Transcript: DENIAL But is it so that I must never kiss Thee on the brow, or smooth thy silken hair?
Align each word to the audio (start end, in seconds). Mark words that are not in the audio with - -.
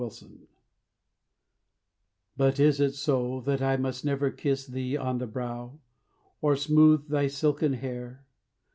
DENIAL 0.01 0.47
But 2.35 2.59
is 2.59 2.79
it 2.79 2.93
so 2.95 3.39
that 3.41 3.61
I 3.61 3.77
must 3.77 4.03
never 4.03 4.31
kiss 4.31 4.65
Thee 4.65 4.97
on 4.97 5.19
the 5.19 5.27
brow, 5.27 5.77
or 6.41 6.55
smooth 6.55 7.07
thy 7.07 7.27
silken 7.27 7.73
hair? 7.73 8.25